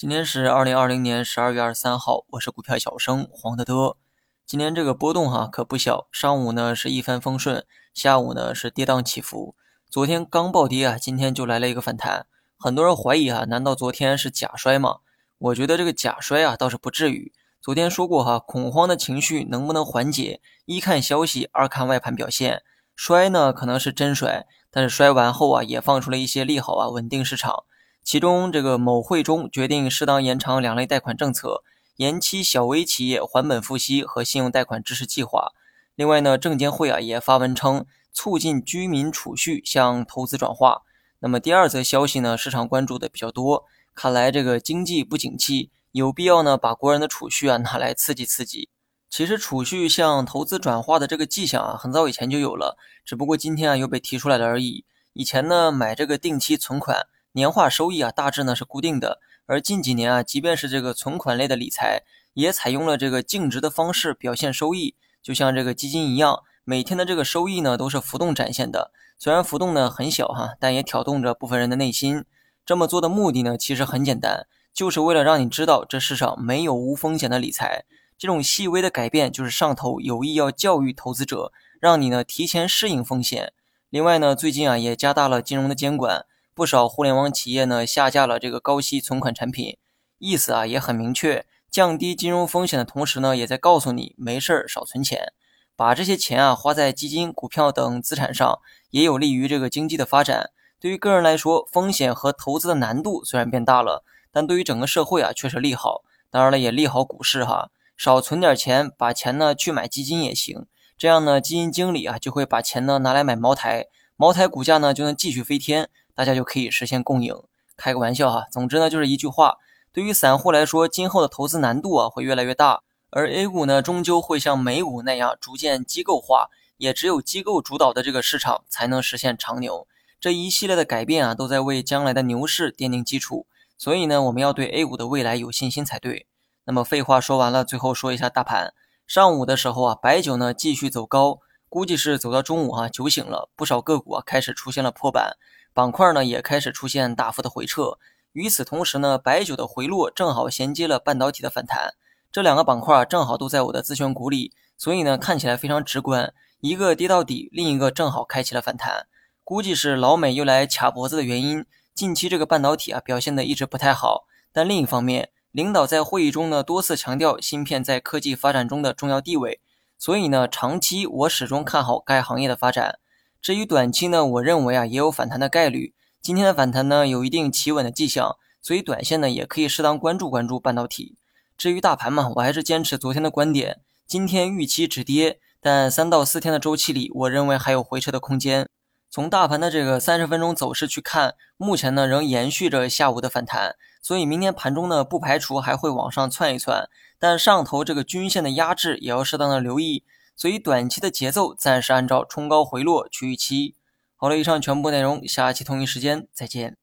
[0.00, 3.98] 今天是二零二零年十二月二十三号，我是股票小生黄德德。
[4.46, 9.54] 今天这个波动哈可不小，上午呢是一帆风顺，下午呢是跌宕起伏。
[9.90, 12.24] 昨天刚暴跌啊，今天就来了一个反弹。
[12.58, 15.00] 很多人怀疑哈，难道昨天是假摔吗？
[15.36, 17.34] 我觉得这个假摔啊倒是不至于。
[17.60, 22.62] 昨天说过哈，恐慌的情绪能不能缓解，一看消息，二看外盘表现。
[22.96, 27.64] 摔呢可能是真摔，但是摔完后啊也放出了一些利好啊，稳定市场。
[28.02, 31.62] 其中，这个某汇中决定适当延长两类贷款政策，
[31.96, 35.52] 延期小微企业还本付息和信用贷款支持计划。
[35.94, 40.82] 另外呢，证监会啊也发文称，促进居民储蓄向投资转化。
[41.20, 48.70] 那么第二则消息呢，市场关注的比较多，看来这个经济不景气，有必要呢把国人的储蓄啊拿来刺激刺激。
[49.08, 54.84] 其实储蓄向投资转化的这个迹象啊，很早以前就有了，只不过今天啊又被提出来了而已。
[55.12, 57.06] 以前呢买这个定期存款。
[57.32, 59.20] 年化收益啊，大致呢是固定的。
[59.46, 62.02] 而近几年啊，即便是这个存款类的理财，
[62.34, 68.92] 也采用了这个净值的方式表现收益，就像这个基金一样，每天的这个收益呢都是浮动展现的。
[69.18, 72.24] 虽然浮动呢很小哈，但也挑动着部分人的内心。
[72.64, 77.84] 这么做的目的呢，其实很简单，就是为了让你知道这世上没有无风险的理财。
[78.16, 83.52] 这种细微的改变，就是上头有意要教育投资者，让你呢提前适应风险。
[83.88, 86.26] 另外呢，最近啊也加大了金融的监管。
[86.54, 89.78] 不少互联网企业呢下架了这个高息存款产品，
[90.18, 95.32] 意思啊也很明确，降低金融风险的同时呢，也在告诉你没事儿少存钱，
[95.76, 98.58] 把这些钱啊花在基金、股票等资产上，
[98.90, 100.50] 也有利于这个经济的发展。
[100.78, 106.02] 对于个人来说，风险和投资的难度虽然变大了，但对于整个社会啊却是利好。
[106.30, 110.66] 当然了，也利好股市哈，少存点钱，把钱呢去买基金也行。
[110.96, 115.88] 这样呢，基金经理啊就会把钱呢拿来买茅台，茅台股价呢就能继续飞天。
[116.14, 117.34] 大家就可以实现共赢，
[117.76, 118.46] 开个玩笑哈。
[118.50, 119.56] 总之呢，就是一句话，
[119.92, 129.86] 对于散户来说，今后的投资难度啊会越来越大，而 A 股呢，终究会像美股那样逐渐机构化，也只有机构主导的这个市场才能实现长牛。
[130.20, 133.46] 这一系列的改变啊，都在为将来的牛市奠定基础。
[133.78, 136.26] 所以呢，我们要对 A 股的未来有信心才对。
[136.64, 138.74] 那么废话说完了，最后说一下大盘。
[139.06, 141.38] 上午的时候啊，白酒呢继续走高，
[141.70, 145.38] 估计是走到中午啊，酒醒了，不少个股啊开始出现了破板。
[145.72, 147.98] 板块呢也开始出现大幅的回撤，
[148.32, 151.94] 与此同时呢，白酒的回落正好衔接了半导体的反弹，
[152.32, 159.06] 这两个板块正好都在我的自选股里，所以呢看起来非常直观，一个跌到底，另一个正好开启了反弹，
[159.44, 161.64] 估计是老美又来卡脖子的原因。
[161.94, 169.60] 近期这个半导体啊表现的一直不太好，但另一方面，领导在会议中呢多次强调芯片在科技发展中的重要地位，
[169.98, 172.98] 所以呢长期我始终看好该行业的发展。
[173.42, 175.94] 至于短期呢，我认为啊也有反弹的概率。
[176.20, 181.16] 今天的反弹呢有一定企稳的迹象，所以短线呢也可以适当关注关注半导体。
[181.56, 188.68] 至于大盘嘛，我还是坚持昨天的观点，今天预期止跌，但三到四天的周期里，我认为还有回撤的空间。
[189.08, 200.04] 从大盘的这个三十分钟走势去看，目前呢仍延续着下午的反弹，所以明天盘中呢不排除还会往上窜一窜，但上头这个均线的压制也要适当的留意。
[200.40, 203.74] 所以短期的节奏暂时按照冲高回落去预期。
[204.16, 206.78] 好了，以上全部内容，下期同一时间再见。